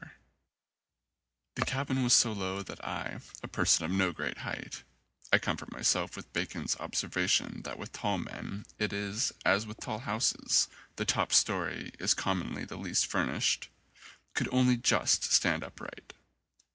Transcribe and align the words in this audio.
95 0.01 0.09
ON 0.09 0.09
A 0.09 0.09
CHINESE 0.09 1.45
SCREEN 1.45 1.51
The 1.53 1.71
cabin 1.71 2.03
was 2.03 2.13
so 2.13 2.31
low 2.31 2.63
that 2.63 2.83
I, 2.83 3.19
a 3.43 3.47
person 3.47 3.85
of 3.85 3.91
no 3.91 4.11
great 4.11 4.39
height 4.39 4.81
(I 5.31 5.37
comfort 5.37 5.71
myself 5.71 6.15
with 6.15 6.33
Bacon's 6.33 6.75
observation 6.79 7.61
that 7.65 7.77
with 7.77 7.91
tall 7.91 8.17
men 8.17 8.65
it 8.79 8.93
is 8.93 9.31
as 9.45 9.67
with 9.67 9.77
tall 9.79 9.99
houses, 9.99 10.69
the 10.95 11.05
top 11.05 11.31
story 11.31 11.91
is 11.99 12.15
commonly 12.15 12.65
the 12.65 12.77
least 12.77 13.05
furnished) 13.05 13.69
could 14.33 14.47
only 14.51 14.75
just 14.75 15.23
stand 15.31 15.63
upright. 15.63 16.13